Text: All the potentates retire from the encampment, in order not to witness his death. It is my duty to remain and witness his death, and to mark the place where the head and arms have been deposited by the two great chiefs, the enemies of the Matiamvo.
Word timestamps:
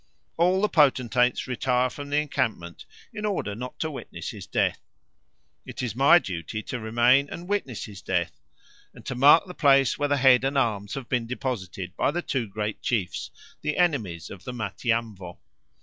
All 0.35 0.63
the 0.63 0.67
potentates 0.67 1.45
retire 1.47 1.87
from 1.91 2.09
the 2.09 2.17
encampment, 2.17 2.87
in 3.13 3.23
order 3.23 3.53
not 3.53 3.77
to 3.81 3.91
witness 3.91 4.31
his 4.31 4.47
death. 4.47 4.79
It 5.63 5.83
is 5.83 5.95
my 5.95 6.17
duty 6.17 6.63
to 6.63 6.79
remain 6.79 7.29
and 7.29 7.47
witness 7.47 7.85
his 7.85 8.01
death, 8.01 8.41
and 8.95 9.05
to 9.05 9.13
mark 9.13 9.45
the 9.45 9.53
place 9.53 9.99
where 9.99 10.09
the 10.09 10.17
head 10.17 10.43
and 10.43 10.57
arms 10.57 10.95
have 10.95 11.07
been 11.07 11.27
deposited 11.27 11.95
by 11.95 12.09
the 12.09 12.23
two 12.23 12.47
great 12.47 12.81
chiefs, 12.81 13.29
the 13.61 13.77
enemies 13.77 14.31
of 14.31 14.43
the 14.43 14.53
Matiamvo. 14.53 15.37